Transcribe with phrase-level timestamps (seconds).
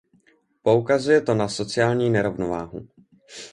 [0.63, 2.87] Poukazuje to na sociální nerovnováhu.